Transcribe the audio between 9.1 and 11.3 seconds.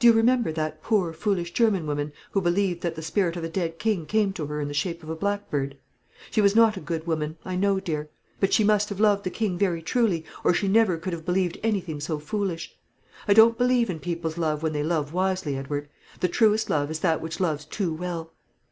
the king very truly, or she never could have